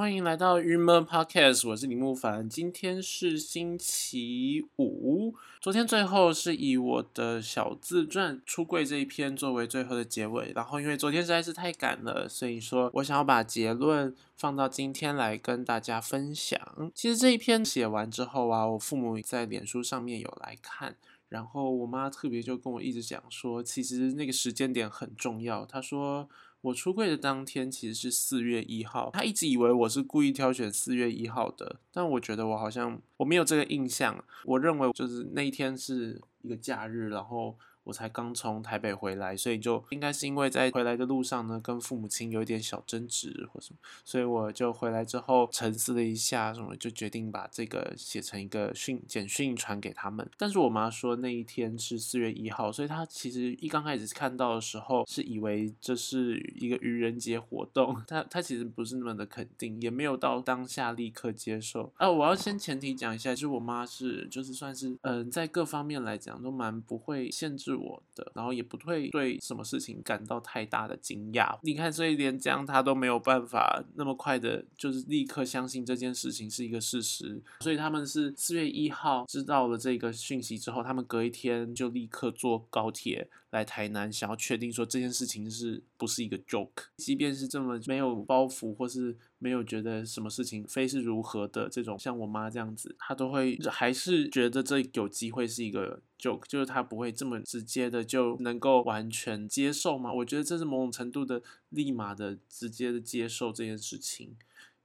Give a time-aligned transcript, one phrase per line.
[0.00, 2.48] 欢迎来到郁闷 Podcast，我是李木凡。
[2.48, 10.52] 今天是星期五，昨天最后是以我的小自传出柜这一篇作为最后的结尾。
[10.54, 16.58] 然后因为昨天实在是太赶了，所以说我想要把结论放到今天来跟大家分享。
[16.94, 20.96] 其实这一篇写完之后啊，我父母在脸书上面有来看。
[21.28, 25.66] 然后我妈特别就跟我一直讲说，其实那个时间点很重要。
[25.66, 26.28] 她说
[26.60, 34.22] 我出柜的当天其实是四月一号，他一直以为我是故意挑选四月一号的，但我觉得我好像我没有这个印象。
[34.44, 37.56] 我认为就是那一天是一个假日，然后。
[37.90, 50.24] 我才刚从台北回来，所以就应该是因为在回来的路上呢，跟父母亲有一点小争执或什么，所以我就回来之后沉思了一下，什么就决定把这个写成一个讯简讯传给他们。
[50.38, 61.92] 但是我妈说那一天是四月一号，所以她其实一刚开始看到的时候是以为这是一个愚人节活动，她她其实不是那么的肯定，也没有到当下立刻接受。
[61.96, 67.79] 啊，我要先前提讲一下，就是我妈是就是算是嗯，在各方面来讲都蛮不会限制。
[67.80, 71.58] 我的，然后也不会对什么事情感到太大的惊讶。
[71.62, 77.42] 你看，所以连这样他都没有办法那么快的，就是立刻相信这件事情是一个事实。
[77.60, 86.84] 所以他们是四月一号知道了这个讯息之后，他们隔一天就立刻坐高铁来台南，想要确定说这件事情是不是一个 joke。
[86.96, 100.12] 即便是这么没有包袱，或是没有觉得什么事情非是如何的这种，像我妈这样子，她都会还是觉得这有机会是一个 joke，就是她不会这么直接的就能够完全接受嘛？
[100.12, 104.36] 我觉得这是某种程度的立马的直接的接受这件事情，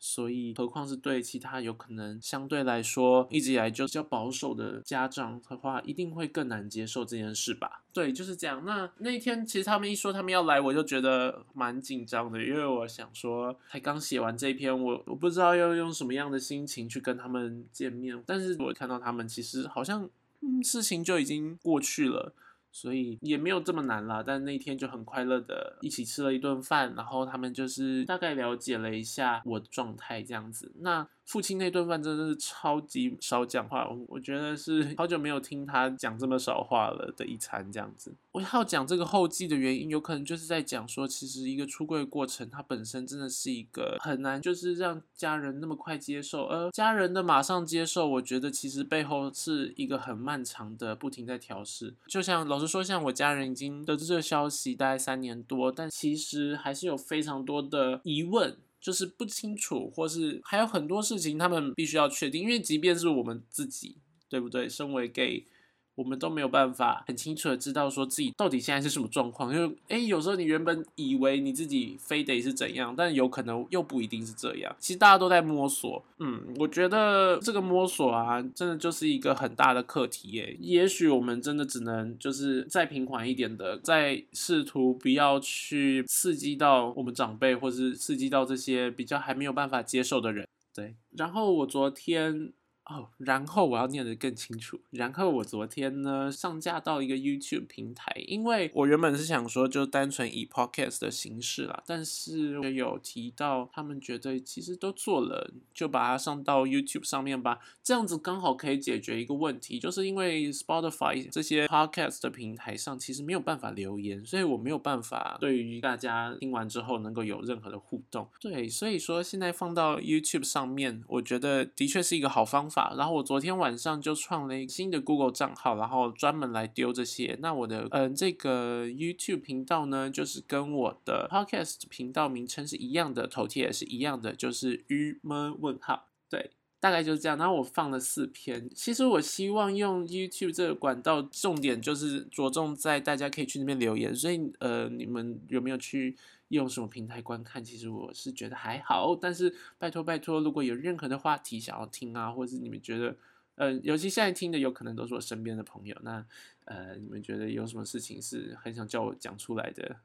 [0.07, 7.83] 所以何况是对其他有可能相对来说一直以来就比较保守的家长的话，一定会更难接受这件事吧？
[7.91, 8.63] 对，就是这样。
[8.63, 20.07] 那那天其实他们一说他们要来，我就觉得蛮紧张的，因为我想说才刚写完这一篇，我我不知道要用什么样的心情去跟他们见面，但是我看到他们其实好像
[20.41, 20.61] 嗯。
[20.63, 22.33] 事情就已经过去了，
[22.75, 24.21] 所以也没有这么难了。
[24.21, 30.73] 但那天就很快乐的一起吃了一顿饭，然后他们就是大概了解了一下我的状态这样子。
[30.79, 31.07] 那。
[31.25, 38.13] 父亲那顿饭真的是超级少讲话，我我觉得是好久没有听他讲这么少话了的一餐这样子。
[38.31, 51.95] 我要讲这个后记的原因，有可能就是在讲说，其实一个出柜过程，它本身真的是一个很难，就是让家人那么快接受，而家人的马上接受，我觉得其实背后是一个很漫长的，不停在调试。
[52.05, 58.57] 就像老实说，像我家人已经得知这个消息大概三年多，但其实还是有非常多的疑问。
[58.81, 63.97] 就是不清楚，或是还有很多事情，他们必须要确定，因为即便是我们自己，
[64.29, 64.69] 对不对？
[64.69, 65.47] 身为 gay。
[65.95, 74.75] 我们都没有办法很清楚的知道说自己到底现在是什么状况，因为哎，有时候你原本以为你自己非得是怎样，但有可能又不一定是这样。
[74.79, 80.57] 其实大家都在摸索，嗯，我觉得这个摸索啊，真的就是一个很大的课题耶。
[80.59, 90.47] 也许我们真的只能就是再平缓一点的，再试图不要去刺激到我们长辈，或是刺激到这些比较还没有办法接受的人。
[90.73, 92.51] 对，然后我昨天。
[92.85, 94.79] 哦，然后我要念得更清楚。
[94.91, 107.57] 然后我昨天呢上架到一个 YouTube 平台，因为我原本是想说就单纯以 Podcast 的形式啦，但是有提到他们觉得其实都做了，就把它上到 YouTube 上面吧。
[107.81, 118.29] 这样子刚好可以解决一个问题，就是因为 Spotify 这些 Podcast 的平台上其实没有办法留言，所以我没有办法对于大家听完之后能够有任何的互动。
[118.39, 122.74] 对，所以说现在放到 YouTube 上面，我觉得的确是一个好方法。
[122.97, 127.37] 然后我昨天晚上就创了一个新的 Google 账号，然后专门来丢这些。
[127.41, 136.07] 那我的嗯这个 YouTube 频道呢，就是跟我的 Podcast 频道名称是一样的，头贴也是一样的，就是郁闷问号。
[136.29, 136.51] 对，
[136.85, 137.35] 大概就是这样。
[137.35, 138.69] 然后我放了四篇。
[138.75, 144.13] 其实我希望用 YouTube 这个管道，重点就是着重在大家可以去那边留言。
[144.13, 146.15] 所以呃，你们有没有去？
[146.49, 147.65] 用什么平台观看？
[147.65, 153.15] 其实我是觉得还好，但是拜托拜托，如果有任何的话题想要听啊，或者是你们觉得，
[153.55, 156.23] 呃，尤其现在听的有可能都是我身边的朋友，那
[156.65, 159.95] 呃，你们觉得有什么事情是很想叫我讲出来的，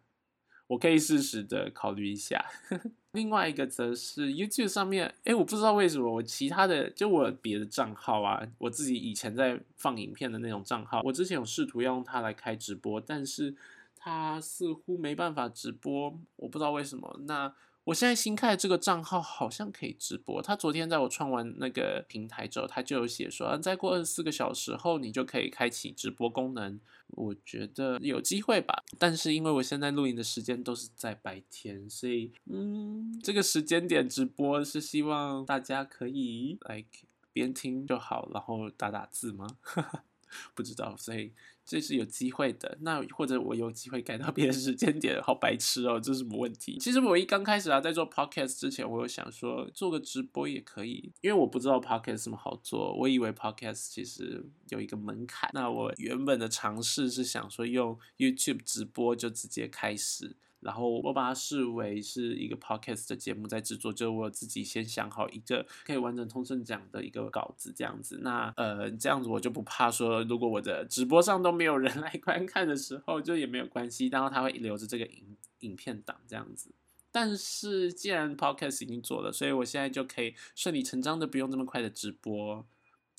[0.70, 2.44] 我可以适时的考虑一下。
[3.12, 13.54] 另外一个则是 YouTube 上面，哎，我不知道为什么我其他的就我别的账号啊，我自己以前在放影片的那种账号，我之前有试图要用它来开直播，但是。
[14.02, 17.20] 它似乎没办法直播，我不知道为什么。
[17.24, 17.52] 那
[17.90, 20.40] 我现在新开的这个账号好像可以直播。
[20.40, 26.78] 他昨天在我创完那个平台之后，他就有写说，再过二十四个小时后，你就可以开启直播功能。
[27.08, 36.84] 我觉得有机会吧，但是因为我现在录影的时间都是在白天，所以嗯，这个时间点直播是希望大家可以来
[37.32, 39.48] 边听就好，然后打打字吗？
[40.54, 41.32] 不知道，所以
[41.70, 42.76] 这是有机会的。
[42.80, 46.76] 那或者我有机会改到别的时间点，好白痴哦，这是什么问题？
[46.80, 55.48] 其实我一刚开始啊，在做 podcast 之前，我有想说做个直播也可以，因为我不知道 podcast 怎么好做，我以为 podcast 其实有一个门槛。
[55.54, 60.34] 那我原本的尝试是想说用 YouTube 直播就直接开始。
[60.60, 68.18] 然后我把它视为是一个 podcast 的节目在制作，就我自己先想好一个可以完整通顺讲的一个稿子这样子。
[68.22, 76.70] 那呃这样子我就不怕说，如果我的直播上都没有人 来观看的时候，就也没有关系，然后他会留着这个影影片档这样子。
[77.10, 82.64] 但是既然 podcast 已经做了，所以我现在就可以顺理成章的不用这么快的直播。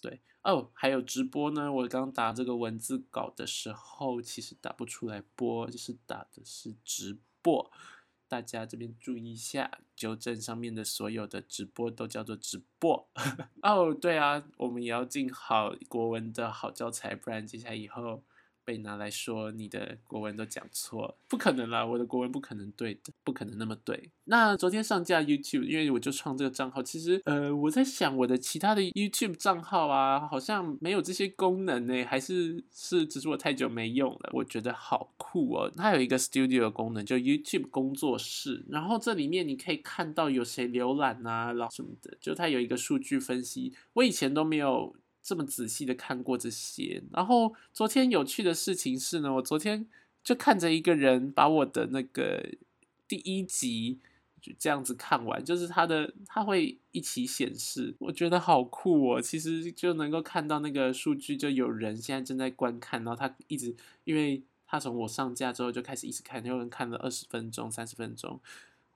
[0.02, 7.18] 对哦，还有直播呢，我刚打这个文字稿的时候，其实打不出来播，就是打的是直。
[7.42, 7.72] 播，
[8.28, 13.10] 大家这边注意一下，纠正上面的所有的直播都叫做直播。
[13.64, 18.24] 哦，对啊，我们也要进好国文的好教材，不然接下来以后。
[18.71, 24.09] 被拿来说你的国文都讲错，不可能啦，我的国文不可能对的，不可能那么对。
[24.23, 34.29] 那昨天上架 YouTube，因为我就创这个账号，其实呃我在想我的其他的 YouTube 账号啊，好像没有这些功能呢，还是是只是我太久没用了。
[34.31, 44.95] 我觉得好酷哦，它有一个 Studio 功能，就 YouTube 工作室，然后这里面你可以看到有谁浏览啊，然后什么的，就它有一个数据分析，我以前都没有。
[45.23, 49.85] 这么仔细的看过这些，然后昨天有趣的事情是呢，我昨天
[50.23, 52.44] 就看着一个人把我的那个
[53.07, 54.00] 第一集
[54.41, 59.21] 就这样子看完，就是他的他会一起显示，我觉得好酷哦。
[59.21, 68.39] 其实就能够看到那个数据，就有人现在正在观看，然后他一直，因为他从我上架之后就开始一直看，有人看了二十分钟、三十分钟，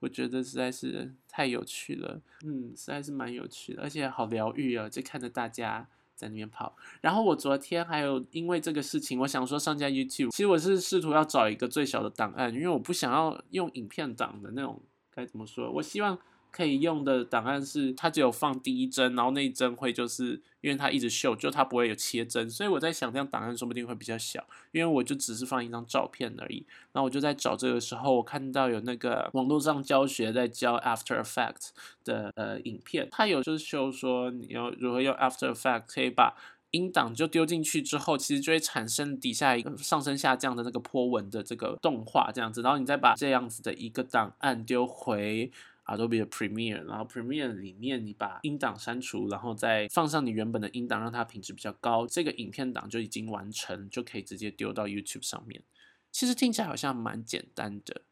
[0.00, 5.88] 我觉得实在是太有趣了，嗯，实在是蛮有趣的，而且好疗愈啊，就看着大家。
[6.16, 14.82] 在那边跑，然后我昨天还有因为这个事情，我想说上架 YouTube，其实我是试图要找一个最小的档案，因为我不想要用影片档的那种，
[15.14, 15.70] 该怎么说？
[15.70, 16.18] 我希望。
[16.56, 24.42] 可以用的档案是，它只有放第一帧，然后那一帧会就是因为它一直秀，就它不会有切帧，所以我在想这样档案说不定会比较小，
[24.72, 26.64] 因为我就只是放一张照片而已。
[26.92, 31.72] 然后我就在找这个时候，我看到有那个网络上教学在教 After Effects
[32.02, 36.34] 的呃影片，它有就是秀说你要如何用 After Effects 可以把
[36.70, 45.52] 音档就丢进去之后，其实就会产生底下一个上升下降的那个波纹的这个动画这样子，然后你再把这样子的一个档案丢回。
[45.86, 55.62] Adobe Premiere，然后 Premiere 里面你把音档删除，然后再放上你原本的音档，让它品质比较高，这个影片档就已经完成，就可以直接丢到 YouTube 上面。
[56.10, 58.02] 其实听起来好像蛮简单的。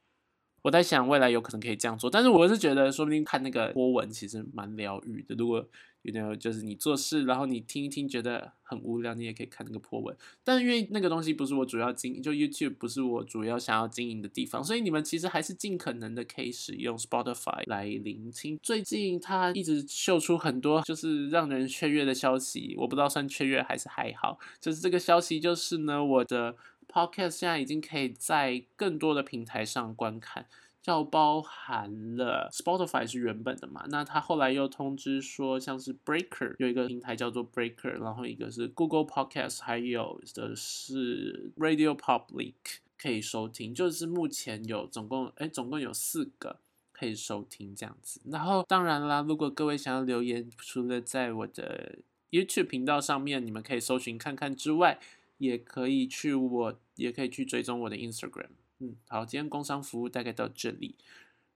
[0.64, 5.34] 我在想未来有可能可以这样做，但是我是觉得说不定看那个波纹其实蛮疗愈的。
[5.34, 5.62] 如果
[6.00, 10.16] 有点就是你做事，然后你听一听觉得很无聊，你也可以看那个波纹。
[10.42, 18.58] 但因为那个东西不是我主要经营，就 YouTube 不是我主要想要经营的地方，所以你们其实还是尽可能的可以使用 Spotify 来聆听。
[18.62, 24.38] 最近它一直秀出很多就是让人雀跃的消息，我不知道算雀跃还是还好。
[24.60, 26.56] 就是这个消息就是呢，我的。
[26.94, 30.46] Podcast 现在已经可以在更多的平台上观看，
[30.80, 42.54] 就包含了 Spotify 是原本的嘛，那他后来又通知说，像是 Breaker 有一个平台叫做 Breaker，然后一个是 Google Podcast，还有的是 Radio Public
[42.96, 46.60] 可以收听，就是目前有总共哎总共有四个
[46.92, 48.20] 可以收听这样子。
[48.26, 51.98] 然后当然啦，如果各位想要留言，除了在我的
[52.30, 55.00] YouTube 频道上面，你们可以搜寻看看之外。
[55.38, 58.50] 也可以去我，也可以去追踪我的 Instagram。
[58.80, 60.96] 嗯，好，今天工商服务大概到这里。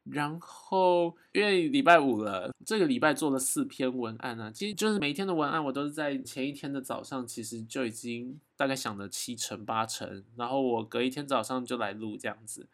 [0.04, 12.66] 然后因为礼拜五了，这个礼拜做了四篇文案啊，其实就是每一天的文案，我都是在前一天的早上，其实就已经大概想了七成八成，然后我隔一天早上就来录这样子。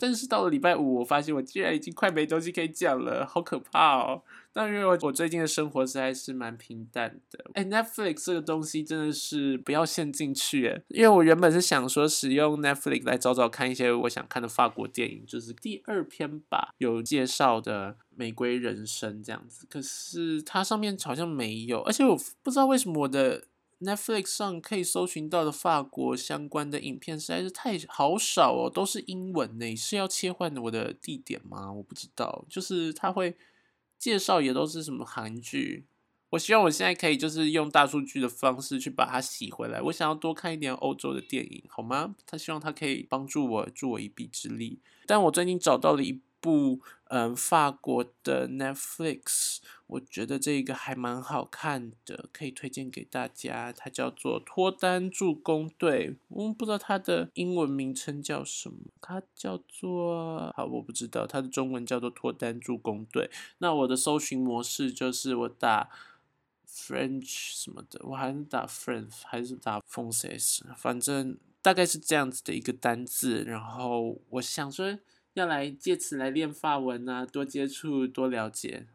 [0.00, 4.22] 但是到了礼拜五，我发现我竟然已经快没东西可以讲了，好可怕哦！
[4.52, 7.44] 但因为我最近的生活实在是蛮平淡的。
[7.52, 19.66] 哎，Netflix 这个东西真的是不要陷进去哎，因为我原本是想说使用 Netflix 来找找看一些我想看的法国电影，就是第二篇吧，有介绍的《玫瑰人生》这样子。
[19.70, 23.44] 可是它上面好像没有，而且我不知道为什么我的
[23.80, 29.74] Netflix 上可以搜寻到的法国相关的影片实在是太好少哦，都是英文呢。
[29.74, 31.72] 是要切换我的地点吗？
[31.72, 32.44] 我不知道。
[32.48, 33.36] 就是他会
[33.98, 35.86] 介绍也都是什么韩剧。
[36.30, 39.80] 我希望我现在可以就是用大数据的方式去把它洗回来。
[39.82, 42.14] 我想要多看一点欧洲的电影，好吗？
[42.24, 44.78] 他希望他可以帮助我助我一臂之力。
[45.06, 53.72] 但我最近找到了一部嗯法国的 Netflix，我觉得这个还蛮好看的，可以推荐给大家。
[53.72, 63.30] 它叫做《脱单助攻队》，我不知道它的英文名称叫什么，它叫做好我不知道它的中文叫做《脱单助攻队》。
[63.58, 65.90] 那我的搜寻模式就是我打。
[66.72, 73.42] French 什么的，我还是打 French 还是打 f r a n c s 反正大概是这样子的一个单字。
[73.42, 74.96] 然后我想说
[75.34, 78.86] 要来借此来练法文啊，多接触多了解。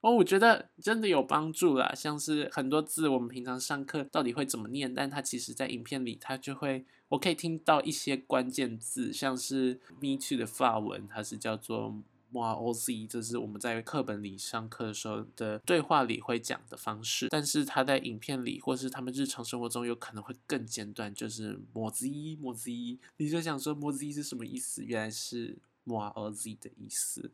[0.00, 1.94] 哦，我觉得真的有帮助啦。
[1.94, 12.02] 像是很多字我们平常上课到底会怎么念，但它其实在影片里它就会，我可以听到一些关键字，像是 Me Too 的法文，它是叫做。
[12.32, 22.08] “mo z”，这是我们在课本里上课的时候的对话里会讲的方式，但是他在影片里或是他们日常生活中有可能会更简短，就是莫 Z
[22.40, 22.70] 莫 Z，
[23.16, 24.84] 你就想说莫 Z 是什么意思？
[24.84, 27.32] 原来是莫 O Z 的意思。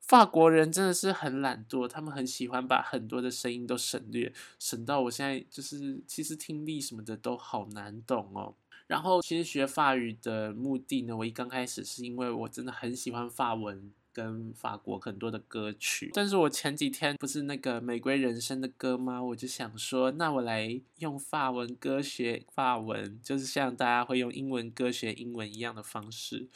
[0.00, 8.54] 法国人真的是很懒惰，他们很喜欢把很多的声音都省略，省到我现在就是其实听力什么的都好难懂哦。
[8.86, 13.92] 然后其实学法语的目的呢，我一刚开始是因为我真的很喜欢法文。
[14.12, 19.22] 跟法国很多的歌曲，但是我前几天不是那个玫瑰人生的歌吗？
[19.22, 26.48] 我就想说，那我来用法文歌学法文，就是像大家会用英文歌学英文一样的方式。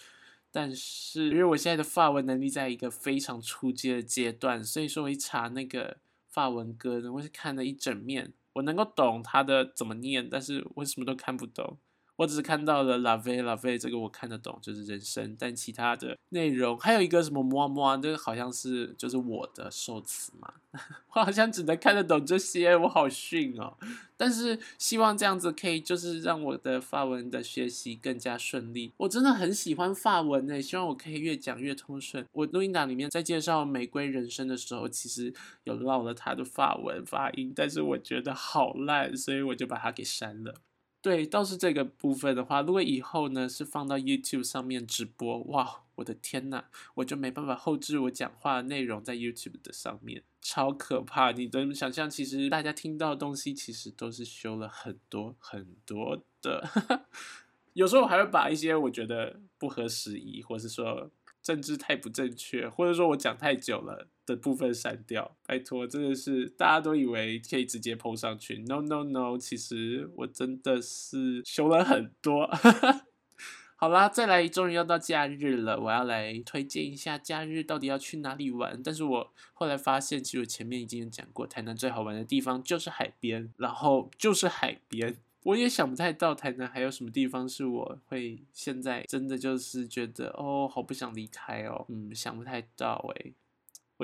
[0.54, 5.96] 但是因为我现在的法文能力在一个非常初级的阶段，所以说我一查那个
[6.28, 11.76] 法文歌，我是看了一整面，我能够懂它的怎么念，但是我什么都看不懂。
[12.16, 20.54] 我只是看到了 love love 这个我看得懂，就是人生，但其他的内容还有一个什么么么，这个好像是就是我的受词嘛，
[21.14, 23.76] 我好像只能看得懂这些，我好逊哦。
[24.16, 28.92] 但是希望这样子可以就是让我的法文的学习更加顺利。
[28.99, 32.25] 我真的很喜欢法文诶，希望我可以越讲越通顺。
[32.33, 40.54] 我录音档里面在介绍玫瑰人生的时候，其实有唠了他的法文发音，但是我觉得好烂，所以我就把它给删了。
[41.04, 51.30] 对，倒是这个部分的话，如果以后呢是放到 YouTube 上面直播，哇，我的天呐，我就没办法后置我讲话的内容在 YouTube 的上面，超可怕！
[51.32, 56.66] 你能想象，其实大家听到的东西其实都是修了很多很多的，
[57.75, 61.11] 有时候我还会把一些我觉得不合时宜，或是说。
[61.42, 72.49] 政治太不正确，或者说我讲太久了的部分删掉，拜托，真的是大家都以为可以直接 PO 上去，no no no，其实我真的是修了很多。
[73.76, 78.81] 好啦，再来，终于要到假日了，我要来推荐一下假日到底要去哪里玩。
[78.83, 85.16] 但是我后来发现，其实我前面已经有讲过，台南最好玩的地方就是海边，然后就是海边。
[85.43, 93.35] 我也想不太到台南还有什么地方是我会现在真的就是觉得哦，好不想离开哦，嗯，想不太到诶。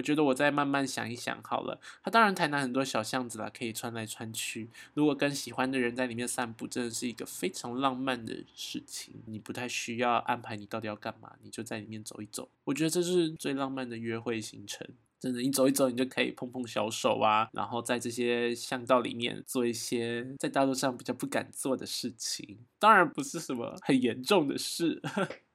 [0.00, 1.78] 我觉得我再慢慢想一想好了。
[2.02, 4.70] 它当然台南很多小巷子啦，可以穿来穿去。
[4.94, 9.14] 如果跟喜欢的人在里面散步，真的是一个非常浪漫的事情。
[9.26, 12.48] 你不太需要安排你到底要干嘛，你就在里面走一走。
[12.64, 14.88] 我觉得这是最浪漫的约会行程。
[15.18, 22.56] 真的，你走一走，你就可以碰碰小手啊，然后在这些巷道里面做一些在大陆上比较不敢做的事情。
[22.78, 25.02] 当然不是什么很严重的事。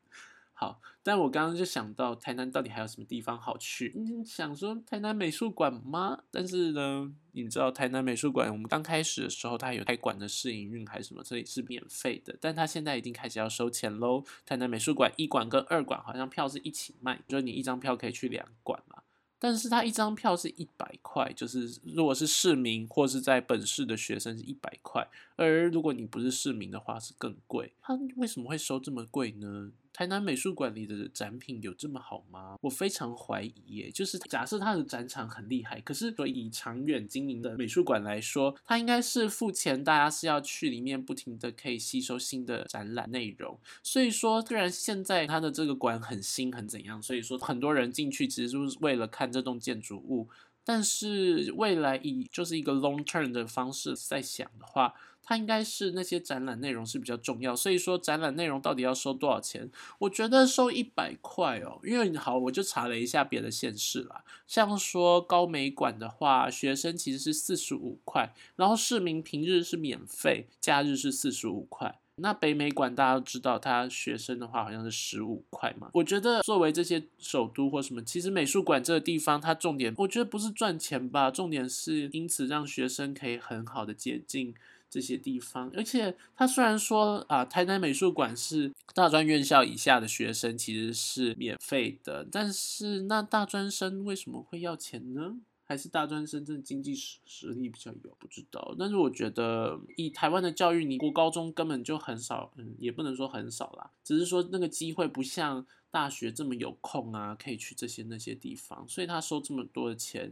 [0.58, 3.92] 好，但我刚刚就想到台南到底还有什么地方好去？
[3.94, 6.24] 你想说台南美术馆吗？
[6.32, 14.24] 但是呢，你知道台南美术馆，我们刚开始的时候它有开馆的试营运还是什么，所以是免费的，但它现在已经开始要收钱喽。
[14.46, 19.02] 台南美术馆一馆跟二馆好像票是一起卖，就是你一张票可以去两馆嘛。
[19.38, 27.74] 但是它一张票是一百块，就是如果是市民或是在本市的学生是一百块，而如果你不是市民的话是更贵。
[27.82, 29.74] 它为什么会收这么贵呢？
[29.96, 32.58] 台南美术馆里的展品有这么好吗？
[32.60, 33.90] 我非常怀疑耶。
[33.90, 43.58] 就是假设它的展场很厉害，可是说以长远经营的美术馆来说，它应该是付钱，大家是要去里面不停的可以吸收新的展览内容。
[43.82, 50.28] 所以说，虽然现在它的这个馆很新很怎样，所以说很多人进去其实就是为了看这栋建筑物。
[50.66, 54.94] 但是未来以就是一个 long term 的方式在想的话。
[55.26, 59.70] 它应该是那些展览内容是比较重要，所以说展览内容到底要收多少钱？
[59.98, 72.00] 我觉得收一百块哦，因为好，我就查了一下别的县市啦，像说高美馆的话，学生其实是四十五块，然后市民平日是免费，假日是四十五块。
[72.18, 75.90] 那北美馆大家都知道，它学生的话好像是十五块嘛。
[75.92, 84.56] 我觉得作为这些首都或什么，其实美术馆这个地方，它重点我觉得不是赚钱吧，重点是因此让学生可以很好的接近。
[84.96, 95.36] 这些地方，而且他虽然说啊，台南美术馆是大专院校以下的学生其实是免费的，但是那大专生为什么会要钱呢？
[95.66, 98.16] 还是大专生真的经济实实力比较有？
[98.18, 98.74] 不知道。
[98.80, 110.32] 但是我觉得以台湾的教育，你国高中根本就很少，嗯，也不能说很少啦，只是说那个机会不像大学这么有空啊，可以去这些那些地方，所以他收这么多的钱。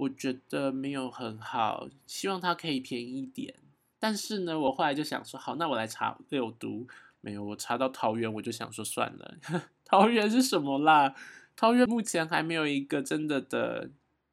[0.00, 3.54] 我觉得没有很好，希望它可以便宜一点。
[3.98, 6.86] 但是呢，我后来就想说，好，那我来查六都，
[7.20, 9.34] 没有，我查到桃园，我就想说算了，
[9.84, 11.14] 桃园是什么啦？
[11.54, 13.90] 桃园目前还没有一个真的的。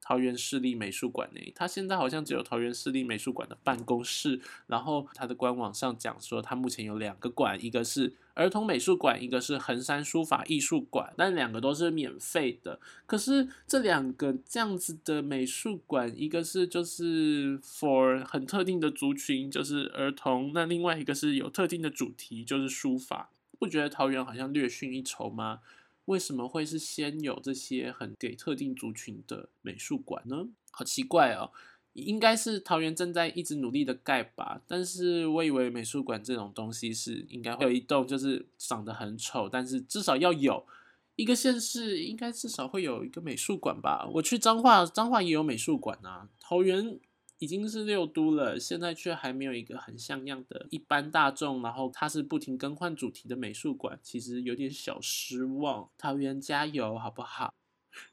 [0.07, 12.79] 桃园市立美术馆呢，它现在好像只有桃园市立美术馆的办公室，然后它的官网上讲说，它目前有两个馆，一个是儿童美术馆，一个是横山书法艺术馆，但两个都是免费的。
[13.05, 23.31] 可是这两个这样子的美术馆，一个是就是 for 很特定的族群，就是儿童，那另外一个是有特定的主题，就是书法。
[23.59, 25.59] 不觉得桃园好像略逊一筹吗？
[26.07, 30.47] 为什么会是先有这些很给特定族群的美术馆呢？
[30.71, 31.51] 好奇怪哦，
[31.93, 34.61] 应该是桃园正在一直努力的盖吧。
[34.67, 40.65] 但是我以为美术馆这种东西是应该会有一栋，就是长得很丑，但是至少要有
[41.15, 44.07] 一个县市，应该至少会有一个美术馆吧。
[44.13, 46.99] 我去彰化，彰化也有美术馆啊，桃园。
[47.39, 55.89] 已经是六都了，现在却还没有一个很像样的一般大众，然后它是不停更换主题的美术馆，其实有点小失望。
[55.97, 57.53] 桃园加油，好不好？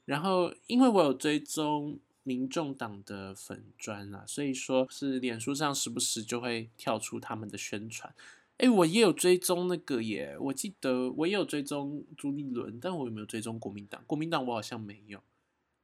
[0.05, 8.13] 然后因为我有追踪民众党的粉砖啊，所以说是脸书上时不时就会跳出他们的宣传。
[8.57, 14.03] 哎，我也有追踪那个耶，我记得我也有追踪朱立伦，但我有没有追踪国民党？
[14.07, 15.21] 国民党我好像没有。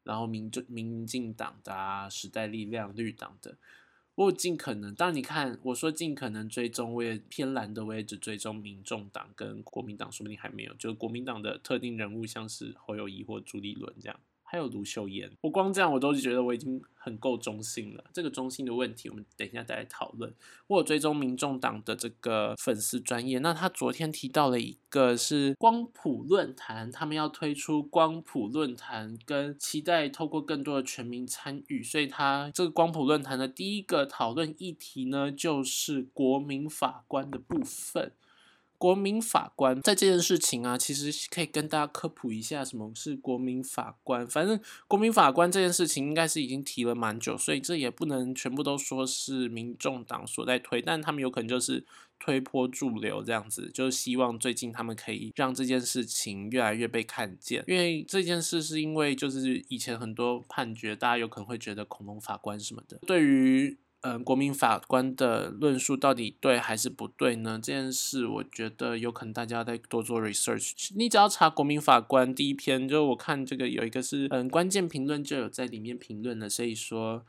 [0.03, 3.57] 然后民政民进党的啊，时代力量、绿党的，
[4.15, 4.95] 我尽可能。
[4.95, 10.73] 当然，你看我说尽可能追踪，我也偏蓝的，我也只追踪民众党跟国民党，说不定还没有。
[10.75, 14.19] 就国民党的特定人物，像是侯友谊或朱立伦这样。
[14.51, 18.03] 还有卢秀燕，我光这样我都觉得我已经很够中性了。
[18.11, 20.33] 这个中性的问题，我们等一下再来讨论。
[20.67, 38.11] 我有追踪民众党的这个粉丝专业，那他昨天提到了一个是光谱论坛，他们要推出光谱论坛，跟期待透过更多的全民参与，所以他这个光谱论坛的第一个讨论议题呢，就是国民法官的部分。
[38.81, 44.27] 国民法官在这件事情啊，其实可以跟大家科普一下什么是国民法官。
[44.27, 51.85] 反正国民法官这件事情应该是已经提了蛮久，所以这也不能全部都说是民众党所在推，但他们有可能就是
[52.17, 57.63] 推波助流这样子，就是希望最近他们可以让这件事情越来越被看见。
[57.67, 63.77] 因为这件事是因为就是以前很多判决，大家有可能会觉得恐龙法官什么的，对于。
[64.03, 67.59] 嗯，国民法官的论述到底对还是不对呢？
[67.61, 70.89] 这件事我觉得有可能大家再多做 research。
[70.95, 77.23] 你只要查国民法官第一篇，就我看这个有一个是嗯关键评论就有在里面评论了，所以说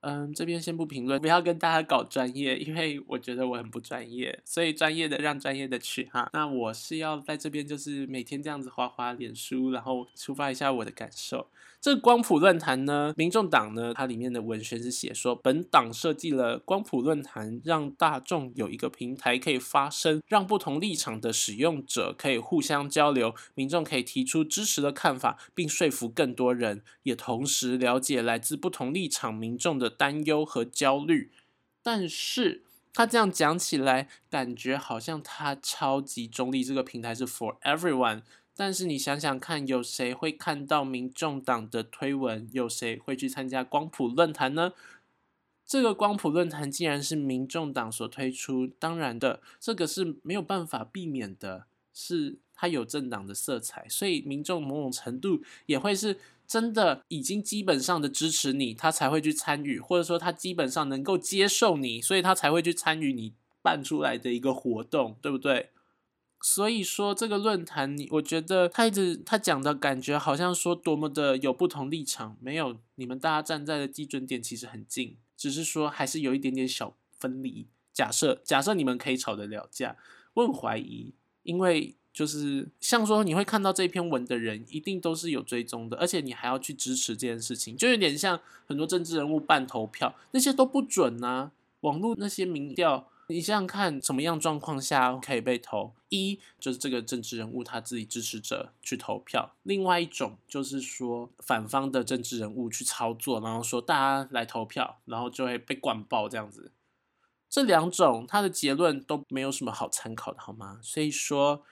[0.00, 6.28] 嗯这边先不评论，不要跟大家搞专业，因为我觉得我很不专业，所以专业的让专业的去哈。
[6.34, 11.48] 那我是要在这边就是每天这样子划划脸书，然后抒发一下我的感受。
[11.80, 31.30] 这光谱论坛呢，民众党呢，它里面的文宣是写说，本党设计了光谱论坛，让大众有一个平台可以发声，让不同立场的使用者可以互相交流，民众可以提出支持的看法，并说服更多人，也同时了解来自不同立场民众的担忧和焦虑。
[31.80, 38.22] 但是他这样讲起来，感觉好像他超级中立，这个平台是 for everyone。
[38.58, 42.48] 但是你想想看，有谁会看到民众党的推文？
[42.50, 44.72] 有谁会去参加光谱论坛呢？
[45.64, 65.70] 这个光谱论坛既然是民众党所推出，当然的，这个是没有办法避免的，是它有政党的色彩，所以民众某种程度也会是真的已经基本上的支持你，他才会去参与，或者说他基本上能够接受你，所以他才会去参与你办出来的一个活动，对不对？
[66.40, 77.66] 所以说这个论坛，你我觉得他一直他讲的感觉好像说多么的有不同立场，没有，你们大家站在的基准点其实很近，只是说还是有一点点小分离。
[77.92, 79.96] 假设假设你们可以吵得了架，
[80.34, 93.08] 我很怀疑，因为就是像说你会看到这篇文的人，一定都是有追踪的，而且你还要去支持这件事情，就有点像很多政治人物办投票，那些都不准啊，网络那些民调。
[93.30, 95.92] 你想想看，什么样状况下可以被投？
[96.08, 106.72] 一就是这个政治人物他自己支持者去投票；另外一种就是说反方的政治人物去操作，然后说大家来投票，然后就会被灌爆这样子。
[107.50, 110.80] 这两种他的结论都没有什么好参考的，好吗？
[110.82, 111.62] 所以说。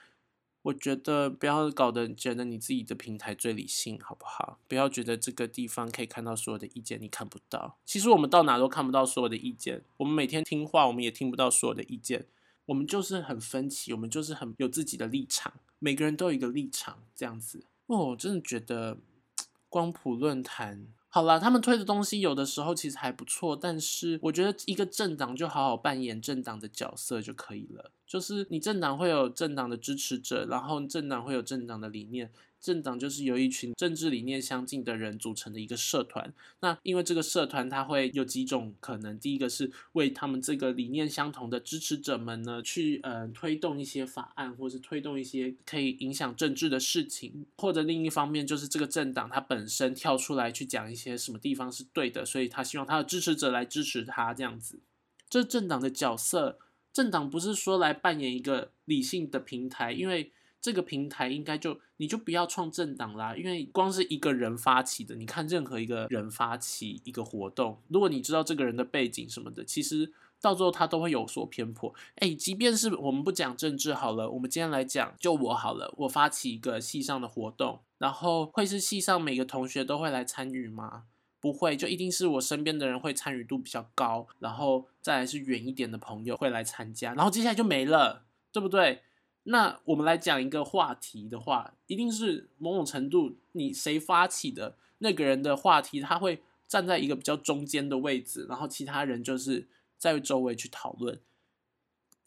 [0.67, 4.59] 我觉得不要搞得觉得你自己的平台最理性，好不好？
[4.67, 7.77] 不要觉得这个地方可以看到所有的意见，你看不到。
[7.85, 9.81] 其实我们到哪都看不到所有的意见。
[9.95, 12.25] 我们每天听话，我们也听不到所有的意见。
[12.65, 15.53] 我们就是很分歧，我们就是很有自己的立场。
[15.79, 17.63] 每个人都有一个立场，这样子。
[17.85, 18.97] 哦，我真的觉得
[19.69, 20.87] 光谱论坛。
[21.09, 27.91] 好了，他们推的东西有的时候其实还不错，但是我觉得一个政党就好好扮演政党的角色就可以了。
[28.05, 32.31] 就是你政党会有政党的支持者，然后政党会有政党的理念。
[32.67, 36.33] 政党就是由一群政治理念相近的人组成的一个社团。
[36.59, 39.17] 那因为这个社团，它会有几种可能。
[39.17, 47.45] 第一个是为他们这个理念相同的支持者们呢，去呃推动一些法案，或是推动一些可以影响政治的事情。
[47.55, 54.81] 或者另一方面，就是这个政党它本身跳出来去讲一些什么地方是对的，所以他希望他的支持者来支持他这样子。
[55.29, 56.59] 这政党的角色，
[56.91, 60.33] 政党不是说来扮演一个理性的平台，因为。
[60.67, 71.93] 这个平台应该就你就不要创政党啦，因为光是一个人发起的，你看任何一个人发起一个活动，如果你知道这个人的背景什么的，其实到最后他都会有所偏颇。
[72.15, 81.03] 哎，即便是我们不讲政治好了，我们今天来讲，就我好了，我发起一个系上的活动，然后会是系上每个同学都会来参与吗？
[81.39, 89.03] 不会，就一定是我身边的人会参与度比较高，然后再来是远一点的朋友会来参加，然后接下来就没了，对不对？
[89.49, 99.65] 那我们来讲一个话题的话，一定是某种程度你谁发起的那个人的话题，他会站在一个比较中间的位置，然后其他人就是
[99.97, 101.19] 在周围去讨论，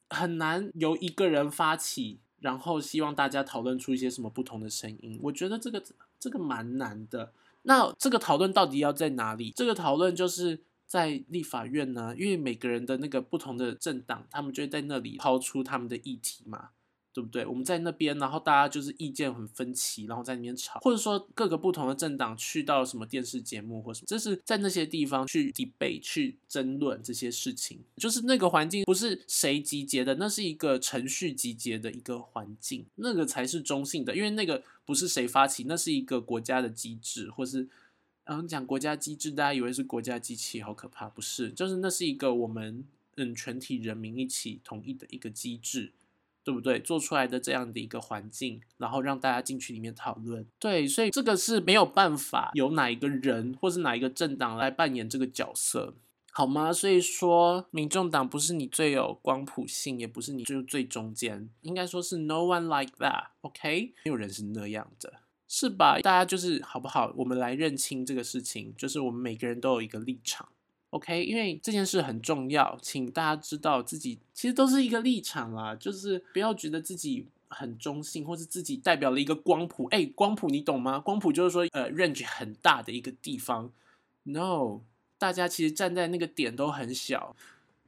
[0.09, 5.21] 很难由一个人发起，然后希望大家讨论出一些什么不同的声音。
[5.25, 5.83] 我觉得这个
[6.19, 7.33] 这个蛮难的。
[7.63, 9.53] 那这个讨论到底要在哪里？
[9.55, 16.71] 这个讨论就是在立法院呢，因为每个人的那个不同的政党，他们就会在那里抛出他们的议题嘛。
[17.13, 17.45] 对不对？
[17.45, 37.69] 我们在那边，然后大家就是意见很分歧，然后在那边吵，或者说各个不同的政党去到什么电视节目或什么，这是在那些地方去 debate 去争论这些事情，就是那个环境不是谁集结的，那是一个程序集结的一个环境，那个才是中性的，因为那个不是谁发起，那是一个国家的机制，或是
[38.25, 42.85] 嗯讲国家机制，大家以为是国家机器，好可怕，不是，就是那是一个我们
[43.17, 45.93] 嗯全体人民一起同意的一个机制。
[46.51, 46.81] 对不对？
[46.81, 50.45] 做出来的这样的一个环境，然后让大家进去里面讨论。
[50.59, 55.95] 对，所以这个是没有办法由哪一个人或是哪一个政党来扮演这个角色，
[56.33, 56.73] 好吗？
[56.73, 63.95] 所以说，民众党不是你最有光谱性，也不是你就是最中间，应该说是 no one like that，OK？
[64.05, 66.01] 没有人是那样的，是吧？
[66.01, 67.15] 大家就是好不好？
[67.17, 70.49] 我们来认清这个事情，就是我们每个人都有一个立场。
[70.91, 79.87] OK，因为这件事很重要，请大家知道自己其实都是一个立场啦，就是不要觉得自己很中性，或是自己代表了一个光谱。
[79.93, 80.99] 哎，光谱你懂吗？
[80.99, 83.71] 光谱就是说，呃，range 很大的一个地方。
[84.25, 84.81] No，
[85.17, 87.37] 大家其实站在那个点都很小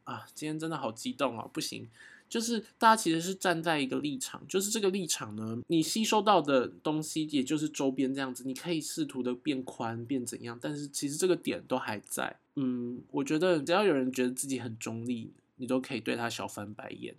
[0.05, 0.27] 啊。
[0.35, 1.89] 今天真的好激动哦，不行。
[2.29, 12.37] 就是大家其实是站在一个立场，就是这个立场呢，你吸收到的东西也就是周边这样子，你可以试图的变宽变怎样，但是其实这个点都还在。
[12.57, 17.15] 嗯，我觉得只要有人觉得自己很中立，你都可以对他小翻白眼。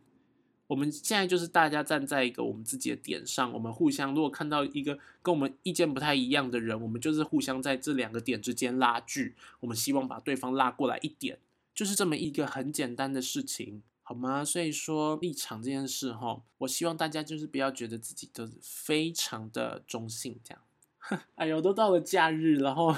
[0.67, 11.37] 我们现在就是大家站在一个我们自己的点上，我们互相如果看到一个跟我们意见不太一样的人，我们就是互相在这两个点之间拉锯，我们希望把对方拉过来一点，
[11.75, 13.83] 就是这么一个很简单的事情。
[14.05, 14.43] 好吗？
[14.43, 21.21] 所以说立场这件事哈，我希望大家就是不要觉得自己都非常的中性这样。
[21.35, 22.93] 哎呦，都到了假日，然后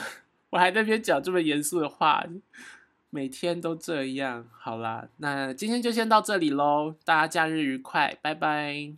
[0.56, 2.26] 我还在边讲这么严肃的话，
[3.10, 4.48] 每天都这样。
[4.58, 8.96] 好啦，那今天就先到这里喽，大家假日愉快，拜拜。